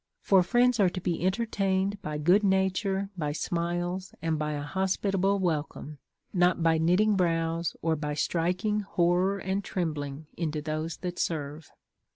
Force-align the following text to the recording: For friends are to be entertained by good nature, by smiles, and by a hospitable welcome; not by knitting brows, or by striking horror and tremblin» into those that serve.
For 0.23 0.41
friends 0.41 0.79
are 0.79 0.89
to 0.89 0.99
be 0.99 1.23
entertained 1.23 2.01
by 2.01 2.17
good 2.17 2.43
nature, 2.43 3.11
by 3.15 3.33
smiles, 3.33 4.15
and 4.19 4.39
by 4.39 4.53
a 4.53 4.63
hospitable 4.63 5.37
welcome; 5.37 5.99
not 6.33 6.63
by 6.63 6.79
knitting 6.79 7.15
brows, 7.15 7.75
or 7.83 7.95
by 7.95 8.15
striking 8.15 8.79
horror 8.79 9.37
and 9.37 9.63
tremblin» 9.63 10.25
into 10.35 10.59
those 10.59 10.97
that 11.05 11.19
serve. 11.19 11.69